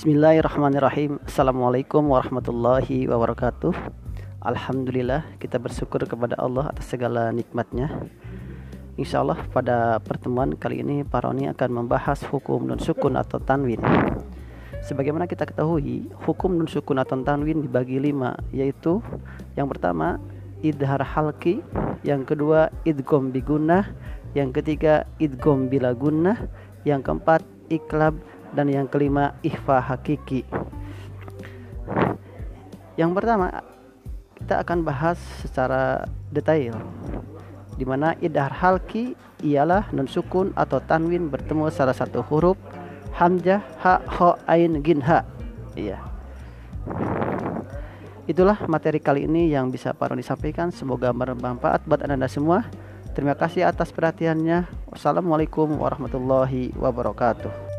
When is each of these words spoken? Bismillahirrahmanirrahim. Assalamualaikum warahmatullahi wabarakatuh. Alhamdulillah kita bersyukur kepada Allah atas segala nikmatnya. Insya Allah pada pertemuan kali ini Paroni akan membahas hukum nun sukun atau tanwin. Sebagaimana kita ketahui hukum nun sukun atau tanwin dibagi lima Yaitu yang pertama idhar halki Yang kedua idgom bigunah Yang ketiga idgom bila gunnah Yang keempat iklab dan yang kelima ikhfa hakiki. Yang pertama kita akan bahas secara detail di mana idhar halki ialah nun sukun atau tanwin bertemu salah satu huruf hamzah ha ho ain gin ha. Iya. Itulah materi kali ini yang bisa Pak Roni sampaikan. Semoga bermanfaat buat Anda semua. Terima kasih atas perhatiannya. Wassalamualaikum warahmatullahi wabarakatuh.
Bismillahirrahmanirrahim. 0.00 1.20
Assalamualaikum 1.28 2.00
warahmatullahi 2.08 3.04
wabarakatuh. 3.04 3.68
Alhamdulillah 4.40 5.28
kita 5.36 5.60
bersyukur 5.60 6.00
kepada 6.08 6.40
Allah 6.40 6.72
atas 6.72 6.88
segala 6.88 7.28
nikmatnya. 7.28 8.08
Insya 8.96 9.20
Allah 9.20 9.36
pada 9.52 10.00
pertemuan 10.00 10.56
kali 10.56 10.80
ini 10.80 11.04
Paroni 11.04 11.52
akan 11.52 11.84
membahas 11.84 12.24
hukum 12.32 12.64
nun 12.64 12.80
sukun 12.80 13.12
atau 13.12 13.44
tanwin. 13.44 13.76
Sebagaimana 14.88 15.28
kita 15.28 15.44
ketahui 15.44 16.08
hukum 16.24 16.56
nun 16.56 16.64
sukun 16.72 16.96
atau 16.96 17.20
tanwin 17.20 17.60
dibagi 17.60 18.00
lima 18.00 18.40
Yaitu 18.56 19.04
yang 19.52 19.68
pertama 19.68 20.16
idhar 20.64 21.04
halki 21.04 21.60
Yang 22.08 22.32
kedua 22.32 22.72
idgom 22.88 23.36
bigunah 23.36 23.92
Yang 24.32 24.64
ketiga 24.64 25.04
idgom 25.20 25.68
bila 25.68 25.92
gunnah 25.92 26.48
Yang 26.88 27.04
keempat 27.04 27.44
iklab 27.68 28.16
dan 28.54 28.70
yang 28.70 28.86
kelima 28.86 29.36
ikhfa 29.42 29.78
hakiki. 29.82 30.42
Yang 32.98 33.10
pertama 33.16 33.64
kita 34.36 34.60
akan 34.60 34.78
bahas 34.84 35.18
secara 35.40 36.04
detail 36.32 36.74
di 37.80 37.88
mana 37.88 38.12
idhar 38.20 38.52
halki 38.52 39.16
ialah 39.40 39.88
nun 39.96 40.04
sukun 40.04 40.52
atau 40.52 40.84
tanwin 40.84 41.32
bertemu 41.32 41.72
salah 41.72 41.96
satu 41.96 42.20
huruf 42.28 42.60
hamzah 43.16 43.64
ha 43.80 44.04
ho 44.20 44.36
ain 44.44 44.84
gin 44.84 45.00
ha. 45.00 45.24
Iya. 45.72 45.96
Itulah 48.28 48.62
materi 48.70 49.02
kali 49.02 49.26
ini 49.26 49.50
yang 49.50 49.74
bisa 49.74 49.90
Pak 49.90 50.14
Roni 50.14 50.22
sampaikan. 50.22 50.70
Semoga 50.70 51.10
bermanfaat 51.10 51.82
buat 51.82 52.04
Anda 52.06 52.30
semua. 52.30 52.62
Terima 53.10 53.34
kasih 53.34 53.66
atas 53.66 53.90
perhatiannya. 53.90 54.70
Wassalamualaikum 54.94 55.66
warahmatullahi 55.74 56.70
wabarakatuh. 56.78 57.69